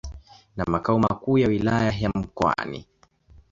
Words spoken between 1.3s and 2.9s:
ya Wilaya ya Mkoani.